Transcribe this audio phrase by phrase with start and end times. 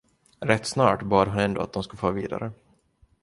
[0.39, 2.51] Rätt snart bad han ändå att de skulle fara vidare.